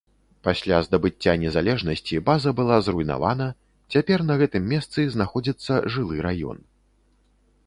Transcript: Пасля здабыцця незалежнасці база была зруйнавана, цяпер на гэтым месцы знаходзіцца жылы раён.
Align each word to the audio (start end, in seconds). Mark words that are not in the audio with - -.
Пасля 0.45 0.77
здабыцця 0.85 1.35
незалежнасці 1.43 2.19
база 2.31 2.55
была 2.61 2.77
зруйнавана, 2.87 3.47
цяпер 3.97 4.19
на 4.31 4.39
гэтым 4.41 4.63
месцы 4.73 4.99
знаходзіцца 5.19 5.73
жылы 5.99 6.15
раён. 6.29 6.59